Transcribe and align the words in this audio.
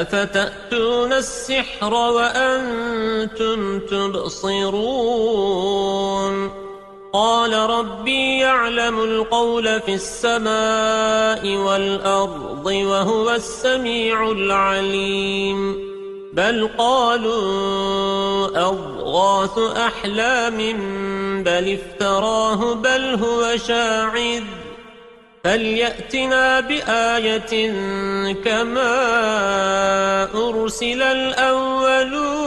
أفتأتون 0.00 1.12
السحر 1.12 1.94
وأنتم 1.94 3.78
تبصرون؟ 3.78 4.88
قال 7.12 7.52
ربي 7.52 8.38
يعلم 8.38 9.00
القول 9.00 9.80
في 9.80 9.94
السماء 9.94 11.56
والأرض 11.56 12.66
وهو 12.66 13.30
السميع 13.30 14.30
العليم. 14.30 15.88
بل 16.32 16.68
قالوا 16.78 18.46
أضغاث 18.68 19.58
أحلام 19.58 20.56
بل 21.42 21.78
افتراه 21.78 22.74
بل 22.74 23.18
هو 23.24 23.56
شاعر. 23.56 24.42
فليأتنا 25.48 26.60
بآية 26.60 27.72
كما 28.44 28.94
أرسل 30.34 31.02
الأولون 31.02 32.38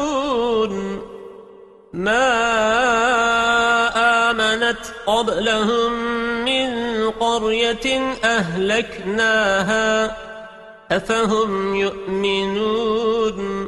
ما 1.94 2.28
آمنت 4.30 4.78
قبلهم 5.06 5.92
من 6.46 6.70
قرية 7.10 8.16
أهلكناها 8.24 10.18
أفهم 10.92 11.76
يؤمنون 11.76 13.68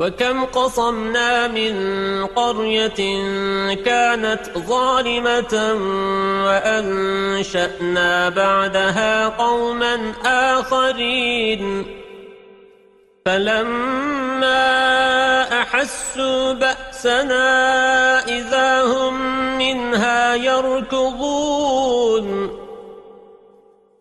وكم 0.00 0.44
قصمنا 0.44 1.48
من 1.48 1.74
قرية 2.26 3.00
كانت 3.74 4.40
ظالمة 4.58 5.74
وأنشأنا 6.44 8.28
بعدها 8.28 9.28
قوما 9.28 10.12
آخرين. 10.24 11.86
فلما 13.26 14.62
أحسوا 15.62 16.52
بأسنا 16.52 17.48
إذا 18.28 18.82
هم 18.82 19.14
منها 19.58 20.34
يركضون. 20.34 22.26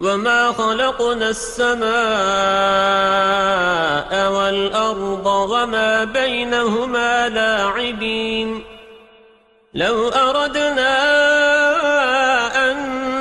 وما 0.00 0.52
خلقنا 0.52 1.28
السماء 1.28 1.86
والأرض 4.32 5.26
وما 5.26 6.04
بينهما 6.04 7.28
لاعبين 7.28 8.64
لو 9.74 10.08
أردنا 10.08 10.96
أن 12.70 12.76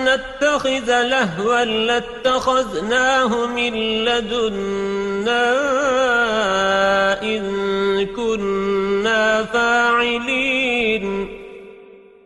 نتخذ 0.06 1.02
لهوا 1.02 1.66
لاتخذناه 1.66 3.46
من 3.46 3.74
لدنا 4.06 5.56
إن 7.24 8.06
كنا 8.06 9.44
فاعلين 9.44 11.45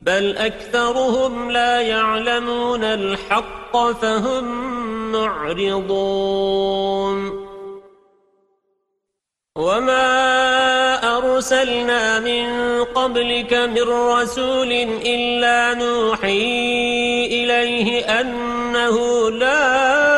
بل 0.00 0.36
أكثرهم 0.36 1.50
لا 1.50 1.80
يعلمون 1.80 2.84
الحق 2.84 3.76
فهم 3.76 4.44
معرضون. 5.12 6.28
وما 9.56 11.18
أرسلنا 11.18 12.20
من 12.20 12.46
قبلك 12.84 13.54
من 13.54 13.82
رسول 13.82 14.72
إلا 15.06 15.74
نوحي 15.74 17.26
إليه 17.26 18.20
أنه 18.20 19.30
لا 19.30 20.17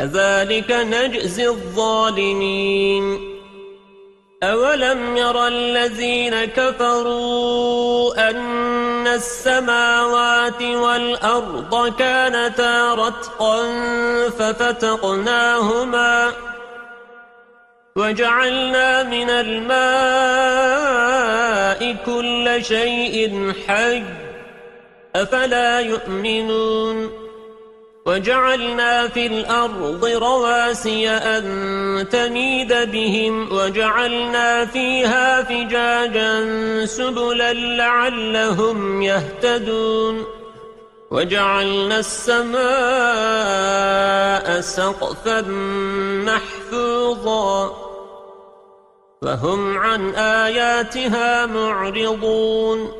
كذلك 0.00 0.70
نجزي 0.72 1.48
الظالمين. 1.48 3.30
أولم 4.42 5.16
يرى 5.16 5.48
الذين 5.48 6.44
كفروا 6.44 8.30
أن 8.30 9.06
السماوات 9.06 10.62
والأرض 10.62 11.94
كانتا 11.98 12.94
رتقا 12.94 13.62
ففتقناهما 14.38 16.32
وجعلنا 17.96 19.02
من 19.02 19.30
الماء 19.30 19.80
كل 22.06 22.64
شيء 22.64 23.52
حي 23.68 24.02
أفلا 25.16 25.80
يؤمنون 25.80 27.19
وجعلنا 28.06 29.08
في 29.08 29.26
الأرض 29.26 30.04
رواسي 30.04 31.08
أن 31.10 32.06
تميد 32.12 32.72
بهم 32.72 33.52
وجعلنا 33.52 34.64
فيها 34.64 35.42
فجاجا 35.42 36.46
سبلا 36.86 37.52
لعلهم 37.52 39.02
يهتدون 39.02 40.24
وجعلنا 41.10 41.98
السماء 41.98 42.60
سقفا 44.60 45.40
محفوظا 46.26 47.90
فهم 49.22 49.78
عن 49.78 50.14
آياتها 50.14 51.46
معرضون 51.46 52.99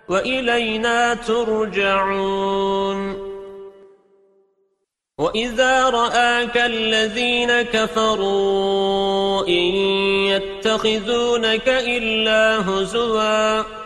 وإلينا 0.08 1.14
ترجعون. 1.14 3.26
وَإِذَا 5.19 5.90
رَآكَ 5.90 6.56
الَّذِينَ 6.56 7.62
كَفَرُوا 7.62 9.49
إِن 9.49 9.75
يَتَّخِذُونَكَ 10.29 11.69
إِلَّا 11.69 12.69
هُزُوًا 12.69 13.85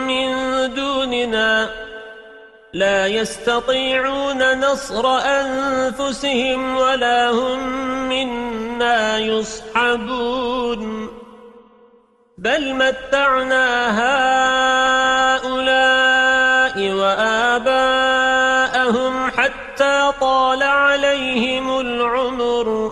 لا 2.73 3.07
يستطيعون 3.07 4.59
نصر 4.59 5.17
أنفسهم 5.17 6.77
ولا 6.77 7.29
هم 7.29 7.59
منا 8.09 9.17
يصحبون. 9.17 11.09
بل 12.37 12.73
متعنا 12.73 13.67
هؤلاء 15.35 16.91
وآباءهم 16.93 18.11
حتى 19.31 20.11
طال 20.21 20.63
عليهم 20.63 21.79
العمر. 21.79 22.91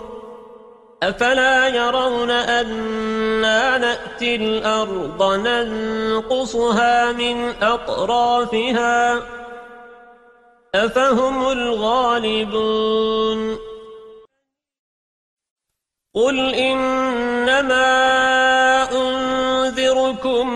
أفلا 1.02 1.68
يرون 1.68 2.30
أنا 2.30 3.78
نأتي 3.78 4.36
الأرض 4.36 5.22
ننقصها 5.46 7.12
من 7.12 7.54
أطرافها؟ 7.62 9.39
أفهم 10.74 11.48
الغالبون 11.48 12.90
قل 16.14 16.54
إنما 16.54 17.90
أنذركم 18.92 20.46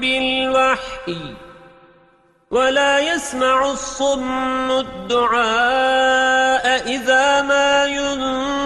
بالوحي 0.00 1.34
ولا 2.50 2.98
يسمع 3.14 3.70
الصم 3.70 4.70
الدعاء 4.70 6.26
إذا 6.86 7.42
ما 7.42 7.86
ينذرون 7.86 8.65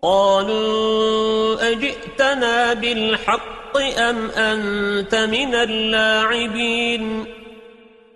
قالوا 0.04 1.72
أجئتنا 1.72 2.74
بالحق 2.74 3.78
أم 3.78 4.32
أنت 4.32 5.16
من 5.16 5.56
اللاعبين؟ 5.56 7.26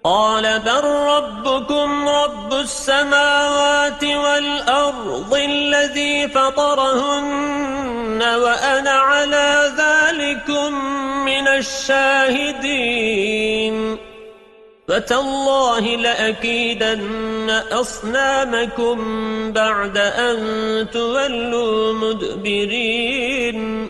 قال 0.06 0.60
بل 0.60 0.84
ربكم 0.84 2.10
رب 2.10 2.54
السماوات 2.54 4.04
والأرض 4.04 5.34
الذي 5.34 6.28
فطرهن 6.28 8.24
وأنا 8.24 8.92
على 8.92 9.72
ذلكم 9.78 10.74
من 11.26 11.48
الشاهدين. 11.48 12.98
فتالله 14.88 15.80
لأكيدن 15.80 17.50
أصنامكم 17.72 18.98
بعد 19.52 19.98
أن 19.98 20.38
تولوا 20.94 21.94
مدبرين. 21.94 23.90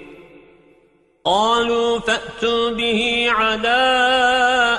قالوا 1.25 1.99
فأتوا 1.99 2.69
به 2.69 3.27
على 3.29 3.77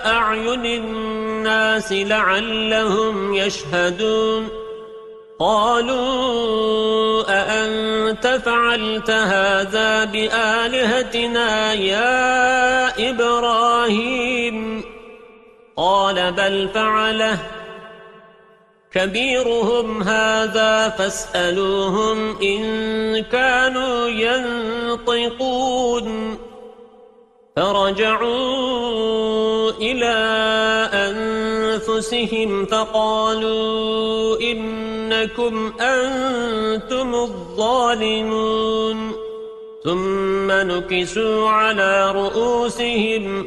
أعين 0.07 0.67
الناس 0.67 1.93
لعلهم 1.93 3.35
يشهدون. 3.35 4.49
قالوا 5.39 7.25
أأنت 7.29 8.27
فعلت 8.27 9.11
هذا 9.11 10.05
بآلهتنا 10.05 11.73
يا 11.73 13.11
إبراهيم؟ 13.11 14.85
قال 15.77 16.33
بل 16.33 16.69
فعله. 16.75 17.39
كبيرهم 18.95 20.03
هذا 20.03 20.89
فاسألوهم 20.89 22.37
إن 22.43 23.23
كانوا 23.23 24.09
ينطقون. 25.09 26.39
فرجعوا 27.57 29.71
إلى 29.71 30.17
أنفسهم 30.93 32.67
فقالوا 32.67 34.41
إنكم 34.41 35.73
أنتم 35.81 37.15
الظالمون. 37.15 39.13
ثم 39.85 40.51
نكسوا 40.51 41.49
على 41.49 42.13
رؤوسهم 42.13 43.47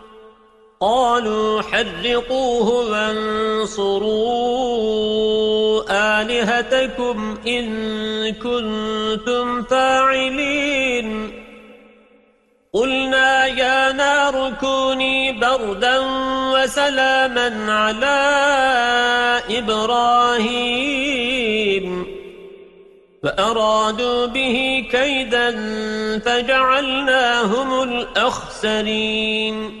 قالوا 0.81 1.61
حرقوه 1.61 2.91
وانصروا 2.91 4.21
آلهتكم 6.21 7.37
إن 7.47 8.33
كنتم 8.33 9.63
فاعلين. 9.63 11.31
قلنا 12.73 13.45
يا 13.45 13.91
نار 13.91 14.53
كوني 14.61 15.31
بردا 15.31 15.99
وسلاما 16.53 17.73
على 17.73 18.19
إبراهيم. 19.57 20.61
فأرادوا 23.23 24.25
به 24.25 24.87
كيدا 24.91 25.51
فجعلناهم 26.19 27.83
الأخسرين. 27.83 29.80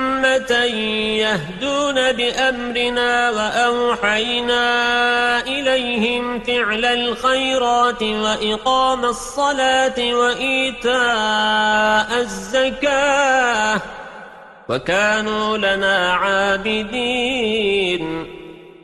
يهدون 0.25 2.11
بأمرنا 2.11 3.29
وأوحينا 3.29 4.63
إليهم 5.41 6.39
فعل 6.39 6.85
الخيرات 6.85 8.03
وإقام 8.03 9.05
الصلاة 9.05 10.13
وإيتاء 10.13 10.91
الزكاة 12.19 13.81
وكانوا 14.69 15.57
لنا 15.57 16.13
عابدين 16.13 17.21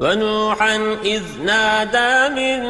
ونوحا 0.00 0.96
إذ 1.04 1.22
نادى 1.44 2.34
من 2.34 2.60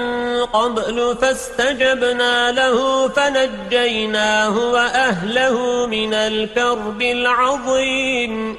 قبل 0.44 1.16
فاستجبنا 1.20 2.52
له 2.52 3.08
فنجيناه 3.08 4.58
وأهله 4.58 5.86
من 5.86 6.14
الكرب 6.14 7.02
العظيم. 7.02 8.56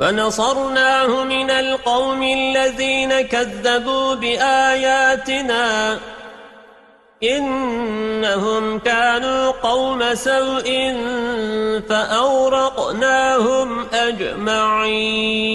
فنصرناه 0.00 1.24
من 1.24 1.50
القوم 1.50 2.22
الذين 2.22 3.20
كذبوا 3.20 4.14
بآياتنا. 4.14 5.98
إنهم 7.22 8.78
كانوا 8.78 9.50
قوم 9.50 10.14
سوء 10.14 10.96
فأورقناهم 11.88 13.86
أجمعين. 13.94 15.54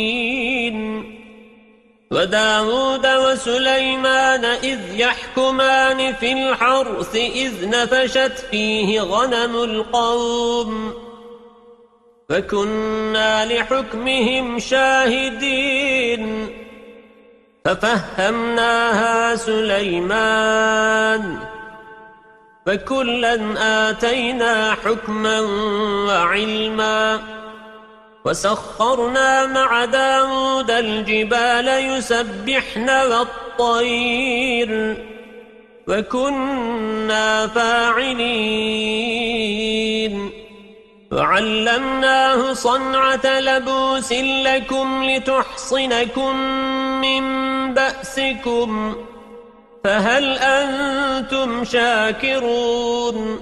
وداود 2.12 3.08
وسليمان 3.08 4.46
إذ 4.46 4.80
يحكمان 4.94 6.14
في 6.14 6.32
الحرث 6.32 7.16
إذ 7.16 7.70
نفشت 7.70 8.46
فيه 8.52 9.02
غنم 9.02 9.56
القوم 9.56 10.94
فكنا 12.30 13.46
لحكمهم 13.46 14.60
شاهدين 14.60 16.50
ففهمناها 17.66 19.36
سليمان 19.36 21.40
فكلا 22.66 23.36
آتينا 23.90 24.76
حكما 24.86 25.40
وعلما 26.08 27.20
وسخرنا 28.26 29.46
مع 29.46 29.86
داود 29.86 30.72
الجبال 30.72 31.68
يسبحن 31.68 32.90
والطير 32.90 34.98
وكنا 35.88 37.48
فاعلين. 37.48 38.30
وعلمناه 41.12 42.54
صنعة 42.54 43.40
لبوس 43.40 44.14
لكم 44.14 45.04
لتحصنكم 45.04 46.36
من 47.02 47.24
بأسكم. 47.74 48.96
فهل 49.84 50.38
أنتم 50.38 51.66
شاكرون؟ 51.66 53.42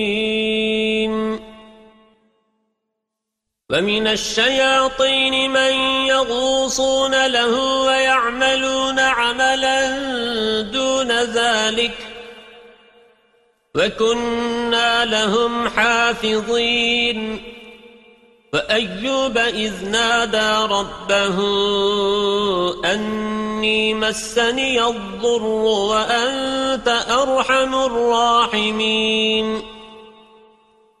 ومن 3.71 4.07
الشياطين 4.07 5.51
من 5.51 5.73
يغوصون 6.07 7.27
له 7.27 7.81
ويعملون 7.85 8.99
عملا 8.99 9.91
دون 10.61 11.11
ذلك 11.11 11.97
وكنا 13.75 15.05
لهم 15.05 15.69
حافظين 15.69 17.43
فأيوب 18.53 19.37
إذ 19.37 19.89
نادى 19.89 20.73
ربه 20.73 21.37
أني 22.93 23.93
مسني 23.93 24.83
الضر 24.83 25.43
وأنت 25.43 27.05
أرحم 27.09 27.75
الراحمين 27.75 29.61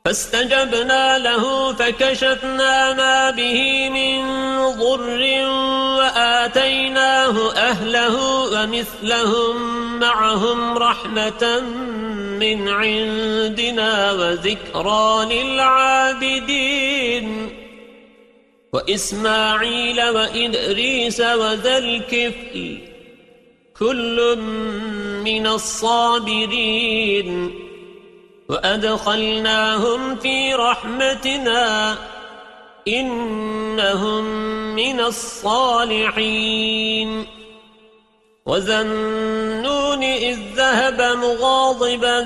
فاستجبنا 0.05 1.17
له 1.17 1.73
فكشفنا 1.73 2.93
ما 2.93 3.29
به 3.29 3.89
من 3.89 4.25
ضر 4.71 5.21
وآتيناه 5.97 7.51
أهله 7.53 8.15
ومثلهم 8.53 9.55
معهم 9.99 10.77
رحمة 10.77 11.59
من 12.39 12.69
عندنا 12.69 14.11
وذكرى 14.11 15.25
للعابدين. 15.43 17.27
وإسماعيل 18.73 20.09
وإدريس 20.09 21.19
وذا 21.19 21.77
الكفل 21.77 22.77
كل 23.79 24.37
من 25.23 25.47
الصابرين. 25.47 27.29
وأدخلناهم 28.51 30.15
في 30.15 30.53
رحمتنا 30.53 31.95
إنهم 32.87 34.23
من 34.75 34.99
الصالحين 34.99 36.61
وزنون 38.45 40.03
إذ 40.03 40.37
ذهب 40.55 41.01
مغاضبا 41.01 42.23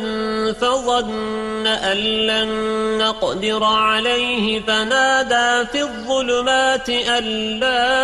فظن 0.53 1.67
أن 1.67 1.97
لن 1.97 2.49
نقدر 2.97 3.63
عليه 3.63 4.61
فنادى 4.61 5.67
في 5.71 5.81
الظلمات 5.81 6.89
أن 6.89 7.23
لا 7.59 7.97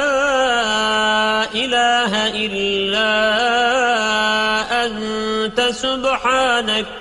إله 1.53 2.27
إلا 2.27 3.12
أنت 4.86 5.62
سبحانك 5.62 7.00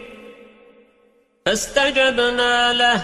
فاستجبنا 1.51 2.73
له 2.73 3.01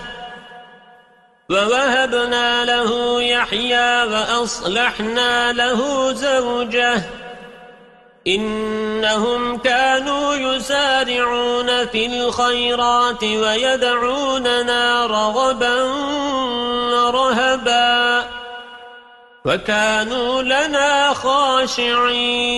ووهبنا 1.49 2.65
له 2.65 3.21
يحيى 3.21 4.03
وأصلحنا 4.03 5.53
له 5.53 6.11
زوجه 6.13 7.01
إنهم 8.27 9.57
كانوا 9.57 10.35
يسارعون 10.35 11.85
في 11.85 12.05
الخيرات 12.05 13.23
ويدعوننا 13.23 15.05
رغبا 15.05 15.83
ورهبا 16.93 18.25
وكانوا 19.45 20.41
لنا 20.41 21.13
خاشعين 21.13 22.57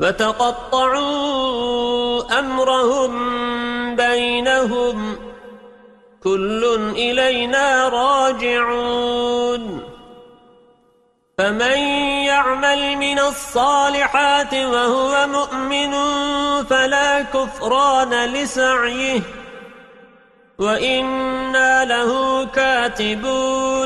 فتقطعوا 0.00 1.18
أمرهم 2.38 3.12
بينهم. 3.96 5.16
كل 6.24 6.78
إلينا 6.96 7.88
راجعون. 7.88 9.82
فمن 11.38 11.78
يعمل 12.24 12.96
من 12.96 13.18
الصالحات 13.18 14.54
وهو 14.54 15.26
مؤمن 15.26 15.92
فلا 16.64 17.22
كفران 17.22 18.24
لسعيه. 18.24 19.20
وإنا 20.58 21.84
له 21.84 22.44
كاتبون. 22.44 23.85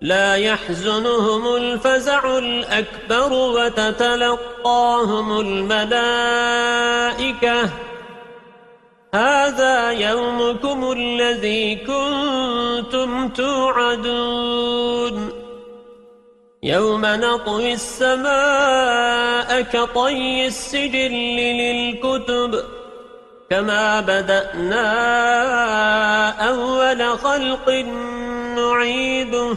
لا 0.00 0.34
يحزنهم 0.34 1.56
الفزع 1.56 2.38
الأكبر 2.38 3.32
وتتلقاهم 3.32 5.40
الملائكة. 5.40 6.90
هذا 9.14 9.90
يومكم 9.90 10.92
الذي 10.92 11.76
كنتم 11.76 13.28
توعدون. 13.28 15.32
يوم 16.62 17.06
نطوي 17.06 17.72
السماء 17.72 19.62
كطي 19.62 20.46
السجل 20.46 21.12
للكتب 21.12 22.64
كما 23.50 24.00
بدأنا 24.00 24.88
أول 26.48 27.18
خلق 27.18 27.70
نعيده. 28.56 29.56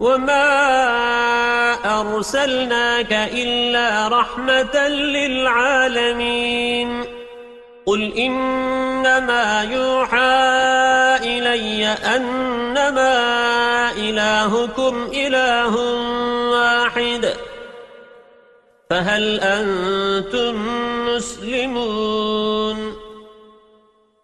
وما 0.00 0.50
أرسلناك 2.00 3.12
إلا 3.12 4.08
رحمة 4.08 4.88
للعالمين 4.88 6.50
قل 7.86 8.12
إنما 8.12 9.62
يوحى 9.62 10.40
إلي 11.22 11.86
أنما 11.86 13.12
إلهكم 13.96 15.10
إله 15.14 15.76
واحد 16.50 17.34
فهل 18.90 19.40
أنتم 19.40 20.54
مسلمون 21.06 22.59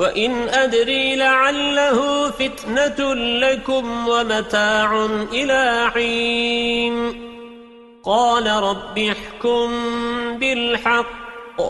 وإن 0.00 0.48
أدري 0.48 1.16
لعله 1.16 2.30
فتنة 2.30 3.14
لكم 3.14 4.08
ومتاع 4.08 5.06
إلى 5.32 5.90
حين 5.94 7.28
قال 8.04 8.46
رب 8.46 8.98
احكم 8.98 9.68
بالحق 10.38 11.60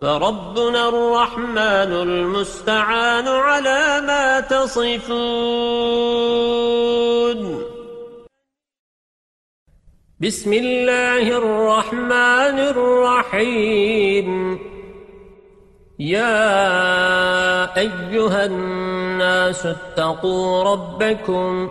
فربنا 0.00 0.88
الرحمن 0.88 1.92
المستعان 1.92 3.28
على 3.28 4.00
ما 4.06 4.40
تصفون 4.40 5.06
بسم 10.20 10.52
الله 10.52 11.22
الرحمن 11.38 12.58
الرحيم 12.72 14.65
يا 15.98 17.76
أيها 17.76 18.44
الناس 18.44 19.66
اتقوا 19.66 20.62
ربكم 20.62 21.70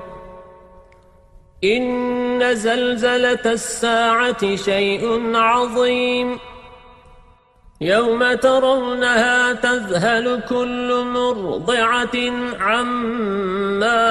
إن 1.63 2.55
زلزلة 2.55 3.39
الساعة 3.45 4.55
شيء 4.55 5.35
عظيم 5.35 6.39
يوم 7.81 8.33
ترونها 8.33 9.53
تذهل 9.53 10.41
كل 10.49 11.03
مرضعة 11.13 12.15
عما 12.59 14.05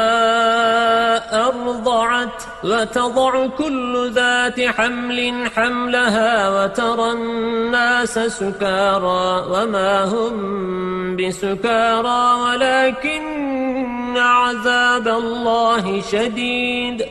أرضعت 1.47 2.43
وتضع 2.65 3.47
كل 3.47 4.11
ذات 4.15 4.61
حمل 4.61 5.51
حملها 5.57 6.49
وترى 6.49 7.13
الناس 7.13 8.19
سكارى 8.19 9.47
وما 9.51 10.05
هم 10.05 11.17
بسكارى 11.17 12.41
ولكن 12.43 14.17
عذاب 14.17 15.09
الله 15.09 16.01
شديد. 16.01 17.05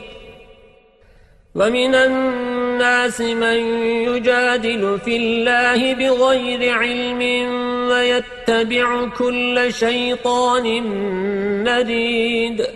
ومن 1.54 1.94
الناس 1.94 3.20
من 3.20 3.58
يجادل 4.08 4.98
في 5.04 5.16
الله 5.16 5.94
بغير 5.94 6.72
علم 6.72 7.20
ويتبع 7.90 9.08
كل 9.18 9.72
شيطان 9.72 10.66
مريد 11.64 12.66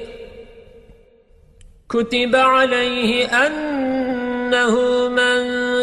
كتب 1.91 2.37
عليه 2.37 3.27
أنه 3.27 4.75
من 5.09 5.41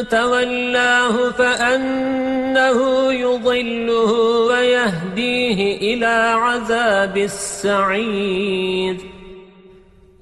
تولاه 0.07 1.31
فأنه 1.31 3.11
يضله 3.13 4.11
ويهديه 4.47 5.77
إلى 5.77 6.15
عذاب 6.35 7.17
السعير. 7.17 9.14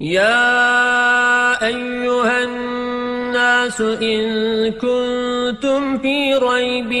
يا 0.04 1.66
أيها 1.66 2.44
الناس 2.44 2.83
إن 3.80 4.72
كنتم 4.72 5.98
في 5.98 6.34
ريب 6.34 6.92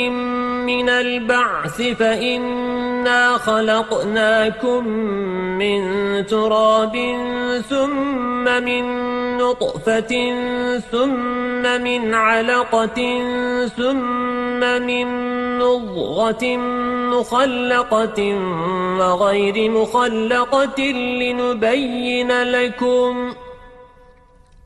من 0.66 0.88
البعث 0.88 1.82
فإنا 1.82 3.38
خلقناكم 3.38 4.88
من 5.58 5.80
تراب 6.26 6.96
ثم 7.70 8.44
من 8.64 8.84
نطفة 9.38 10.12
ثم 10.92 11.82
من 11.82 12.14
علقة 12.14 12.98
ثم 13.76 14.60
من 14.82 15.34
مضغة 15.58 16.56
مخلقة 17.14 18.20
وغير 18.98 19.70
مخلقة 19.70 20.82
لنبين 20.92 22.42
لكم 22.42 23.34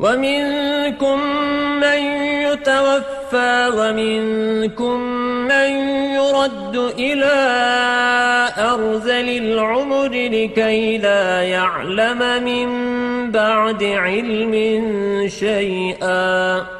ومنكم 0.00 1.20
من 1.80 2.00
يتوفى 2.42 3.70
ومنكم 3.76 5.00
من 5.48 5.70
يرد 6.14 6.76
إلى 6.98 7.36
أرذل 8.58 9.28
العمر 9.28 10.08
لكي 10.08 10.98
لا 10.98 11.42
يعلم 11.42 12.44
من 12.44 12.68
بعد 13.30 13.84
علم 13.84 14.54
شيئا 15.28 16.79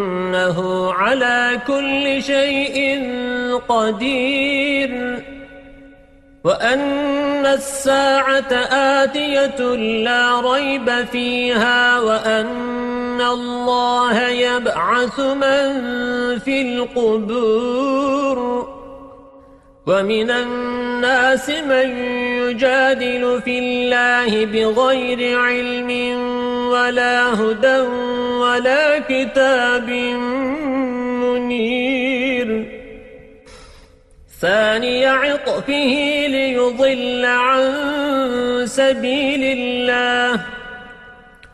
وأنه 0.41 0.93
على 0.93 1.59
كل 1.67 2.23
شيء 2.23 3.01
قدير. 3.69 5.23
وأن 6.43 7.45
الساعة 7.45 8.53
آتية 9.03 9.75
لا 10.03 10.41
ريب 10.41 11.05
فيها 11.11 11.99
وأن 11.99 13.21
الله 13.21 14.27
يبعث 14.27 15.19
من 15.19 15.69
في 16.39 16.61
القبور. 16.61 18.41
ومن 19.87 20.31
الناس 20.31 21.49
من 21.49 21.89
يجادل 22.37 23.41
في 23.45 23.59
الله 23.59 24.45
بغير 24.45 25.39
علم 25.39 25.89
ولا 26.69 27.33
هدى 27.33 27.79
ولا 28.43 28.99
كتاب 28.99 29.89
منير. 31.23 32.65
ثاني 34.41 35.05
عطفه 35.05 35.93
ليضل 36.27 37.25
عن 37.25 37.61
سبيل 38.65 39.43
الله. 39.43 40.60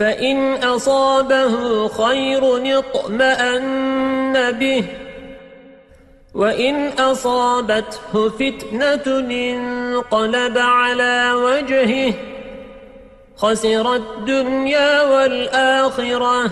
فإن 0.00 0.54
أصابه 0.54 1.88
خير 1.88 2.78
اطمأن 2.78 4.50
به. 4.50 4.84
وإن 6.34 6.88
أصابته 6.88 8.28
فتنة 8.28 9.18
انقلب 9.18 10.58
على 10.58 11.32
وجهه. 11.32 12.14
خسر 13.36 13.94
الدنيا 13.94 15.02
والآخرة. 15.02 16.50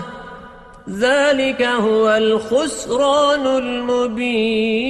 ذلك 0.89 1.61
هو 1.61 2.09
الخسران 2.09 3.47
المبين. 3.47 4.89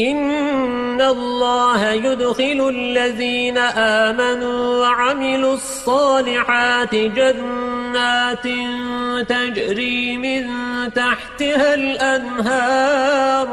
إن 0.00 1.00
الله 1.00 1.90
يدخل 1.92 2.68
الذين 2.74 3.58
آمنوا 3.58 4.76
وعملوا 4.80 5.54
الصالحات 5.54 6.94
جنات 6.94 8.46
تجري 9.28 10.16
من 10.16 10.44
تحتها 10.92 11.74
الأنهار 11.74 13.48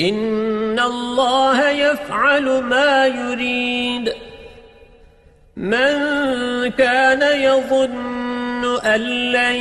إن 0.00 0.78
الله 0.80 1.70
يفعل 1.70 2.62
ما 2.62 3.06
يريد 3.06 4.12
من 5.56 5.90
كان 6.70 7.40
يظن 7.40 8.39
أن 8.64 9.00
لن 9.32 9.56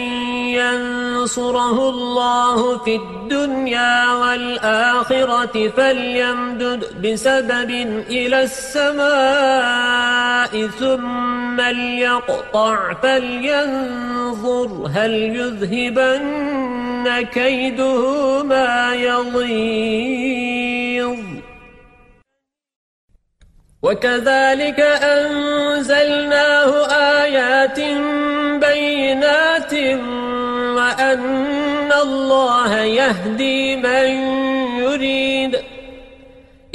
ينصره 0.59 1.89
الله 1.89 2.77
في 2.77 2.95
الدنيا 2.95 4.13
والآخرة 4.13 5.69
فليمدد 5.69 7.07
بسبب 7.07 7.69
إلى 8.09 8.43
السماء 8.43 9.09
ثم 10.67 11.61
ليقطع 11.61 12.93
فلينظر 12.93 14.89
هل 14.93 15.13
يذهبن 15.13 17.21
كيده 17.21 18.43
ما 18.43 18.93
يضيظ 18.93 20.29
وكذلك 23.81 24.79
أنزلناه 24.79 26.48
يهدي 33.09 33.75
من 33.75 34.07
يريد. 34.79 35.59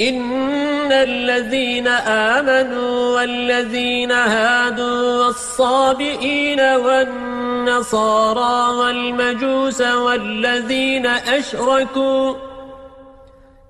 إن 0.01 0.91
الذين 0.91 1.87
آمنوا 1.87 3.15
والذين 3.15 4.11
هادوا 4.11 5.25
والصابئين 5.25 6.59
والنصارى 6.59 8.15
والمجوس 8.77 9.81
والذين 9.81 11.05
أشركوا. 11.05 12.35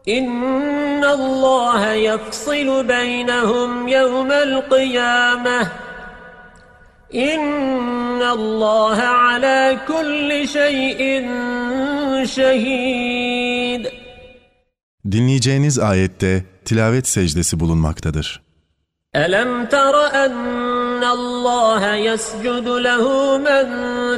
إن 0.07 1.03
الله 1.03 1.91
يفصل 1.91 2.83
بينهم 2.83 3.87
يوم 3.87 4.31
القيامة. 4.31 5.67
إن 7.13 8.21
الله 8.21 8.97
على 8.97 9.77
كل 9.87 10.47
شيء 10.47 11.01
şehid. 12.27 13.85
Dinleyeceğiniz 15.11 15.79
ayette 15.79 16.43
tilavet 16.65 17.07
secdesi 17.07 17.59
bulunmaktadır. 17.59 18.45
ألم 19.15 19.65
تر 19.65 19.95
أن 20.25 21.03
الله 21.17 21.83
يسجد 22.09 22.67
له 22.87 23.05
من 23.37 23.67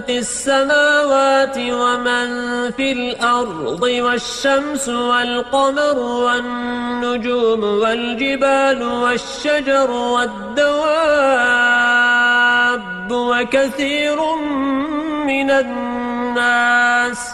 في 0.07 0.15
السماوات 0.25 1.57
ومن 1.57 2.27
في 2.77 2.87
الأرض 2.91 3.83
والشمس 4.05 4.89
والقمر 4.89 5.97
والنجوم 5.99 7.63
والجبال 7.63 8.83
والشجر 8.83 9.91
والدواب 9.91 11.57
وكثير 13.11 14.35
من 15.25 15.51
الناس 15.51 17.29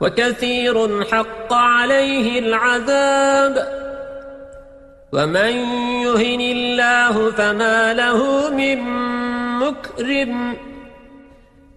وكثير 0.00 1.04
حق 1.04 1.52
عليه 1.52 2.38
العذاب 2.38 3.78
ومن 5.12 5.52
يهن 6.02 6.40
الله 6.40 7.30
فما 7.30 7.94
له 7.94 8.50
من 8.50 8.78
مكرم 9.58 10.56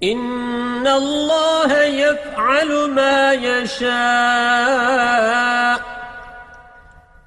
إن 0.03 0.87
الله 0.87 1.81
يفعل 1.81 2.89
ما 2.89 3.33
يشاء 3.33 3.91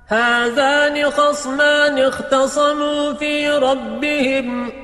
هذان 0.07 1.11
خصمان 1.11 1.99
اختصموا 1.99 3.13
في 3.13 3.51
ربهم 3.51 4.84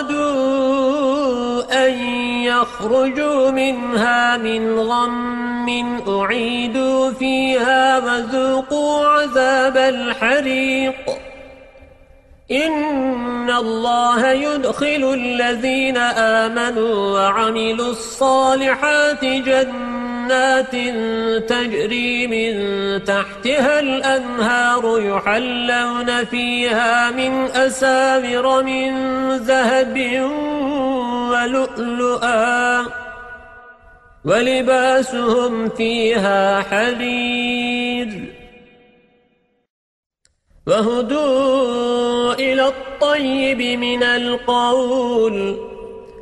يخرجوا 2.81 3.51
منها 3.51 4.37
من 4.37 4.79
غم 4.79 5.69
أعيدوا 6.07 7.11
فيها 7.11 7.99
وذوقوا 7.99 9.05
عذاب 9.07 9.77
الحريق. 9.77 11.09
إن 12.51 13.49
الله 13.49 14.31
يدخل 14.31 15.13
الذين 15.13 15.97
آمنوا 15.97 16.95
وعملوا 17.19 17.89
الصالحات 17.89 19.25
جنات 19.25 20.10
تجري 21.47 22.27
من 22.27 22.53
تحتها 23.03 23.79
الأنهار 23.79 24.99
يحلون 24.99 26.25
فيها 26.25 27.11
من 27.11 27.45
أسامر 27.45 28.63
من 28.63 28.91
ذهب 29.37 29.97
ولؤلؤا 31.31 32.85
ولباسهم 34.25 35.69
فيها 35.69 36.61
حرير 36.61 38.41
وهدوا 40.67 42.33
إلى 42.33 42.67
الطيب 42.67 43.79
من 43.79 44.03
القول 44.03 45.70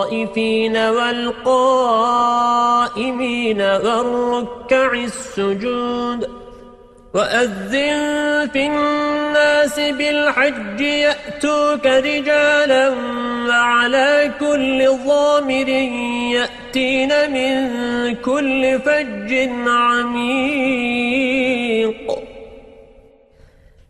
للطائفين 0.00 0.76
والقائمين 0.76 2.00
والركع 3.60 4.92
السجود 4.92 6.28
وأذن 7.14 8.48
في 8.52 8.66
الناس 8.66 9.80
بالحج 9.80 10.80
يأتوك 10.80 11.86
رجالا 11.86 12.88
وعلى 13.48 14.30
كل 14.40 14.88
ضامر 15.06 15.68
يأتين 16.38 17.30
من 17.32 17.54
كل 18.14 18.80
فج 18.80 19.48
عميق. 19.66 20.30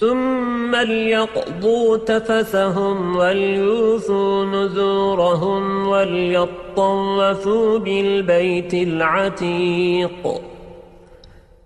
ثم 0.00 0.76
ليقضوا 0.76 1.96
تفثهم 1.96 3.16
وليوفوا 3.16 4.44
نذورهم 4.44 5.88
وليطوفوا 5.88 7.78
بالبيت 7.78 8.74
العتيق. 8.74 10.40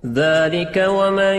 ذلك 0.06 0.86
ومن 0.88 1.38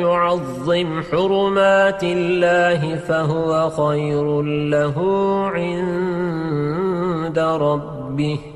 يعظم 0.00 1.02
حرمات 1.12 2.04
الله 2.04 2.96
فهو 2.96 3.70
خير 3.70 4.42
له 4.42 4.96
عند 5.54 7.38
ربه. 7.38 8.55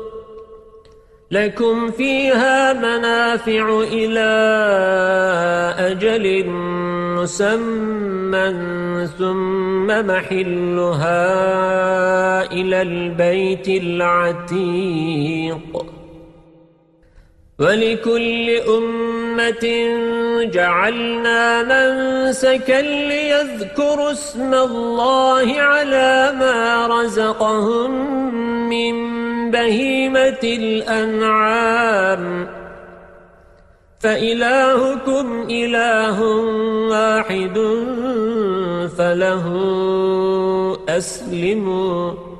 لكم 1.31 1.91
فيها 1.91 2.73
منافع 2.73 3.83
إلى 3.91 4.31
أجل 5.79 6.45
مسمى 7.15 8.53
ثم 9.19 9.87
محلها 9.87 11.21
إلى 12.51 12.81
البيت 12.81 13.67
العتيق. 13.83 15.61
ولكل 17.59 18.49
أمة 18.77 19.65
جعلنا 20.43 21.63
منسكا 21.63 22.81
ليذكروا 22.81 24.11
اسم 24.11 24.53
الله 24.53 25.61
على 25.61 26.33
ما 26.39 26.87
رزقهم 26.87 27.91
من 28.69 29.20
بهيمة 29.51 30.43
الأنعام. 30.43 32.47
فإلهكم 33.99 35.47
إله 35.49 36.21
واحد 36.89 37.59
فله 38.97 39.47
أسلموا. 40.89 42.30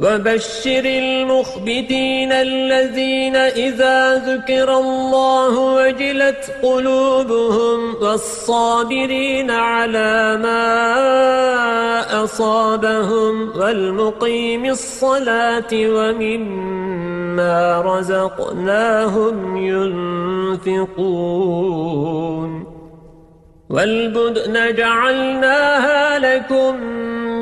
وبشر 0.00 0.84
المخبتين 0.84 2.32
الذين 2.32 3.36
إذا 3.36 4.14
ذكر 4.14 4.78
الله 4.78 5.58
وجلت 5.58 6.52
قلوبهم 6.62 7.94
والصابرين 7.94 9.50
على 9.50 10.38
ما 10.42 12.24
أصابهم 12.24 13.58
والمقيم 13.58 14.64
الصلاة 14.64 15.72
ومما 15.72 17.80
رزقناهم 17.80 19.56
ينفقون 20.66 22.00
والبدن 23.70 24.74
جعلناها 24.74 26.18
لكم 26.18 27.00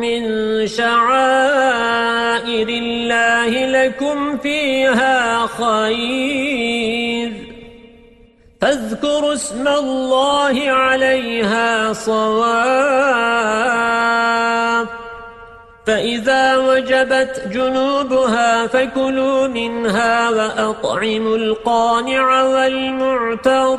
من 0.09 0.67
شعائر 0.67 2.69
الله 2.69 3.49
لكم 3.49 4.39
فيها 4.39 5.47
خير. 5.47 7.33
فاذكروا 8.61 9.35
اسم 9.35 9.69
الله 9.69 10.71
عليها 10.71 11.93
صواف 11.93 12.49
فإذا 15.87 16.57
وجبت 16.57 17.43
جنوبها 17.53 18.67
فكلوا 18.67 19.47
منها 19.47 20.31
وأطعموا 20.31 21.37
القانع 21.37 22.43
والمعتر. 22.43 23.79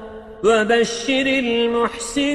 وبشر 0.43 1.25
المحسنين. 1.25 2.31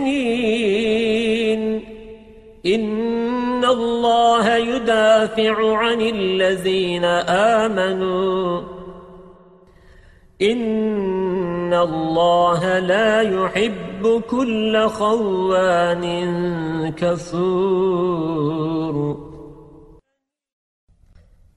إن 2.66 3.64
الله 3.64 4.56
يدافع 4.56 5.76
عن 5.76 6.00
الذين 6.00 7.04
آمنوا. 7.64 8.60
إن 10.42 11.74
الله 11.74 12.78
لا 12.78 13.20
يحب 13.20 14.22
كل 14.30 14.88
خوان 14.88 16.04
كفور. 16.96 18.16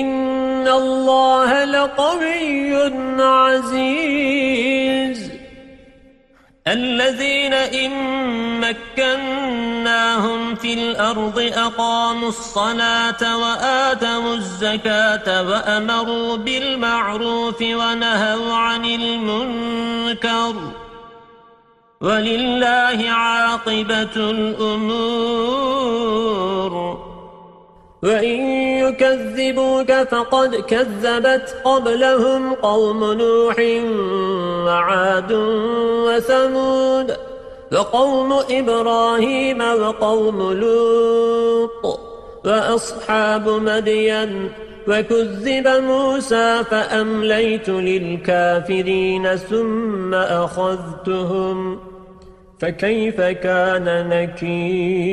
إن 0.00 0.68
الله 0.68 1.64
لقوي 1.64 2.74
عزيز. 3.22 5.32
الذين 6.66 7.54
إن 7.54 7.92
مكناهم 8.60 10.54
في 10.54 10.74
الأرض 10.74 11.52
أقاموا 11.56 12.28
الصلاة 12.28 13.36
وآتوا 13.36 14.34
الزكاة 14.34 15.48
وأمروا 15.48 16.36
بالمعروف 16.36 17.62
ونهوا 17.62 18.54
عن 18.54 18.84
المنكر 18.84 20.54
ولله 22.00 23.10
عاقبة 23.10 24.16
الأمور. 24.16 25.92
وَإِن 28.02 28.40
يُكَذِّبُوكَ 28.78 29.92
فَقَدْ 29.92 30.56
كَذَّبَتْ 30.56 31.56
قَبْلَهُمْ 31.64 32.54
قَوْمُ 32.54 33.12
نُوحٍ 33.12 33.56
وَعَادٌ 34.66 35.32
وَثَمُودُ 36.06 37.16
وَقَوْمُ 37.72 38.32
إِبْرَاهِيمَ 38.32 39.60
وَقَوْمُ 39.60 40.52
لُوطٍ 40.52 42.00
وَأَصْحَابُ 42.44 43.48
مَدْيَنَ 43.48 44.50
وَكُذِّبَ 44.88 45.68
مُوسَى 45.68 46.64
فَأَمْلَيْتُ 46.70 47.68
لِلْكَافِرِينَ 47.68 49.36
ثُمَّ 49.36 50.14
أَخَذْتُهُمْ 50.14 51.78
فَكَيْفَ 52.60 53.20
كَانَ 53.20 54.08
نَكِيرٌ 54.08 55.12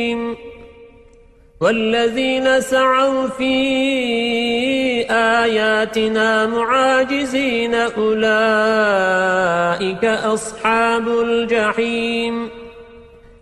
والذين 1.61 2.61
سعوا 2.61 3.27
في 3.27 3.53
آياتنا 5.11 6.45
معاجزين 6.45 7.75
أولئك 7.75 8.45
أصحاب 10.05 11.07
الجحيم 11.07 12.49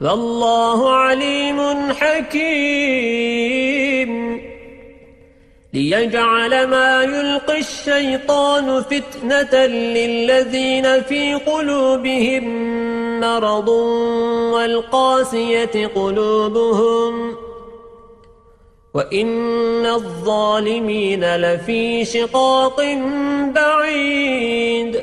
والله 0.00 0.90
عليم 0.90 1.92
حكيم. 1.92 3.34
ليجعل 5.72 6.66
ما 6.66 7.02
يلقي 7.02 7.58
الشيطان 7.58 8.82
فتنة 8.82 9.66
للذين 9.66 11.02
في 11.02 11.34
قلوبهم 11.34 12.44
مرض 13.20 13.68
والقاسية 14.54 15.86
قلوبهم. 15.94 17.36
وإن 18.94 19.86
الظالمين 19.86 21.36
لفي 21.36 22.04
شقاق 22.04 22.80
بعيد. 23.54 25.02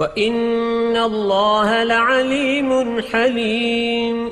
وَإِنَّ 0.00 0.96
اللَّهَ 0.96 1.84
لَعَلِيمٌ 1.84 3.02
حَلِيمٌ. 3.12 4.30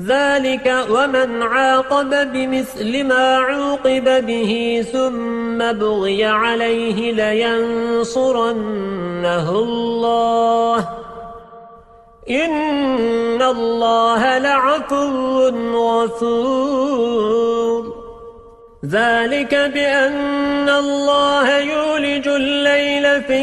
ذَلِكَ 0.00 0.86
وَمَنْ 0.90 1.42
عَاقَبَ 1.42 2.10
بِمِثْلِ 2.10 3.04
مَا 3.04 3.36
عُوقِبَ 3.36 4.26
بِهِ 4.26 4.84
ثُمَّ 4.92 5.58
بُغِيَ 5.58 6.24
عَلَيْهِ 6.24 7.12
لَيَنصُرَنَّهُ 7.12 9.50
اللَّهُ 9.50 10.88
إِنَّ 12.30 13.42
اللَّهَ 13.42 14.38
لَعَفُوٌّ 14.38 15.50
غَفُورٌ. 15.74 17.98
ذلك 18.86 19.54
بأن 19.54 20.68
الله 20.68 21.58
يولج 21.58 22.28
الليل 22.28 23.22
في 23.22 23.42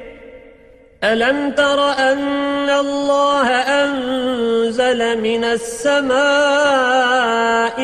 ألم 1.03 1.51
تر 1.51 1.91
أن 1.91 2.69
الله 2.69 3.47
أنزل 3.49 5.21
من 5.21 5.43
السماء 5.43 6.13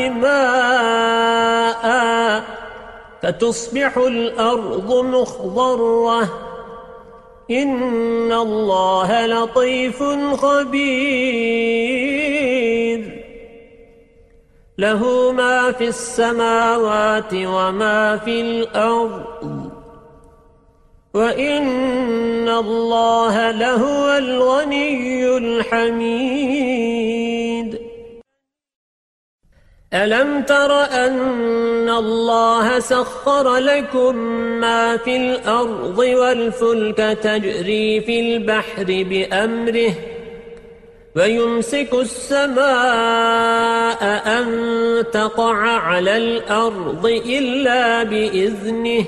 ماء 0.09 1.87
فتصبح 3.23 3.97
الأرض 3.97 4.93
مخضرة؟ 4.93 6.47
إن 7.51 8.33
الله 8.33 9.25
لطيف 9.25 10.03
خبير. 10.33 11.57
له 14.77 15.31
ما 15.31 15.71
في 15.71 15.87
السماوات 15.87 17.33
وما 17.33 18.17
في 18.17 18.41
الأرض. 18.41 19.66
وإن 21.17 22.49
الله 22.49 23.51
لهو 23.51 24.17
الغني 24.17 25.37
الحميد 25.37 26.87
ألم 29.93 30.41
تر 30.41 30.81
أن 30.83 31.89
الله 31.89 32.79
سخر 32.79 33.55
لكم 33.55 34.15
ما 34.61 34.97
في 34.97 35.17
الأرض 35.17 35.97
والفلك 35.97 36.97
تجري 37.23 38.01
في 38.01 38.19
البحر 38.19 38.83
بأمره 38.83 39.93
ويمسك 41.15 41.93
السماء 41.93 42.67
أن 44.37 44.47
تقع 45.11 45.55
على 45.57 46.17
الأرض 46.17 47.05
إلا 47.05 48.03
بإذنه 48.03 49.05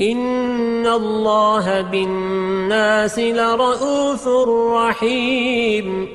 إن 0.00 0.86
الله 0.86 1.80
بالناس 1.80 3.18
لرؤوف 3.18 4.28
رحيم 4.74 6.08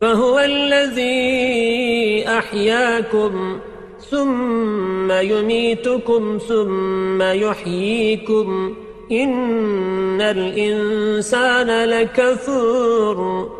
فهو 0.00 0.38
الذي 0.38 2.24
أحياكم 2.28 3.58
ثم 4.10 5.12
يميتكم 5.12 6.38
ثم 6.48 7.22
يحييكم 7.22 8.74
إن 9.12 10.20
الإنسان 10.20 11.84
لكفور 11.84 13.59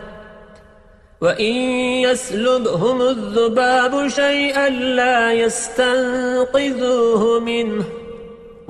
وَإِن 1.21 1.53
يَسْلُبْهُمُ 2.01 3.01
الذُّبَابُ 3.01 4.07
شَيْئًا 4.07 4.69
لَّا 4.69 5.33
يَسْتَنقِذُوهُ 5.33 7.39
مِنْهُ. 7.39 7.85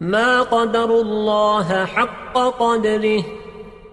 مَا 0.00 0.40
قَدَرُ 0.40 0.84
اللَّهَ 0.84 1.84
حَقَّ 1.84 2.38
قَدْرِهِ. 2.38 3.24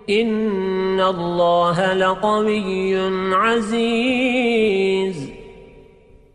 إِنَّ 0.09 1.01
اللَّهَ 1.01 1.93
لَقَوِيٌّ 1.93 3.09
عَزِيزٌ. 3.33 5.38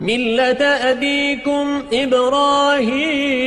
ملة 0.00 0.64
أبيكم 0.90 1.84
إبراهيم 1.92 3.46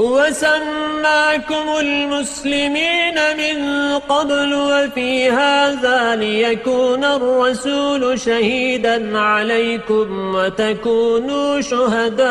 هو 0.00 0.26
سماكم 0.30 1.78
المسلمين 1.80 3.14
من 3.14 3.58
قبل 3.98 4.54
وفي 4.54 5.30
هذا 5.30 6.16
ليكون 6.16 7.04
الرسول 7.04 8.20
شهيدا 8.20 9.18
عليكم 9.18 10.34
وتكونوا 10.34 11.60
شهداء 11.60 12.26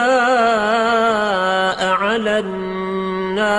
على 1.87 2.39
الناس 2.39 3.55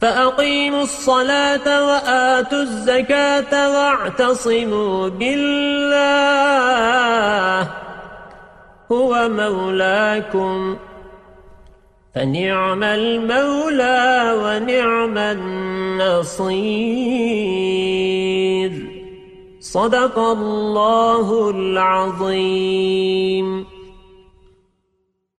فأقيموا 0.00 0.82
الصلاة 0.82 1.86
وآتوا 1.86 2.62
الزكاة 2.62 3.70
واعتصموا 3.70 5.08
بالله. 5.08 5.96
هو 8.92 9.28
مولاكم. 9.28 10.76
فنعم 12.14 12.82
المولى 12.82 14.34
ونعم 14.42 15.18
النصير. 15.18 16.56
صدق 19.60 20.18
الله 20.18 21.50
العظيم. 21.50 22.96